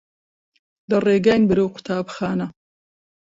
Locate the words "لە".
0.89-0.97